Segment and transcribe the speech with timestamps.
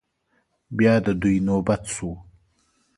[0.77, 2.11] بيا د دوی نوبت شو.